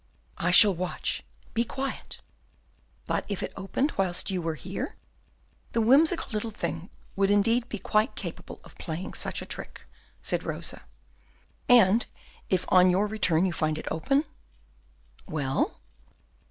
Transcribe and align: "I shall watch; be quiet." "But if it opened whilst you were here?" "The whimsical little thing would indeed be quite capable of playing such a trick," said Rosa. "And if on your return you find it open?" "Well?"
"I 0.39 0.49
shall 0.49 0.73
watch; 0.73 1.23
be 1.53 1.63
quiet." 1.63 2.21
"But 3.05 3.23
if 3.29 3.43
it 3.43 3.53
opened 3.55 3.91
whilst 3.99 4.31
you 4.31 4.41
were 4.41 4.55
here?" 4.55 4.95
"The 5.73 5.81
whimsical 5.81 6.31
little 6.31 6.49
thing 6.49 6.89
would 7.15 7.29
indeed 7.29 7.69
be 7.69 7.77
quite 7.77 8.15
capable 8.15 8.61
of 8.63 8.75
playing 8.79 9.13
such 9.13 9.43
a 9.43 9.45
trick," 9.45 9.81
said 10.19 10.41
Rosa. 10.41 10.85
"And 11.69 12.07
if 12.49 12.65
on 12.69 12.89
your 12.89 13.05
return 13.05 13.45
you 13.45 13.53
find 13.53 13.77
it 13.77 13.87
open?" 13.91 14.25
"Well?" 15.27 15.79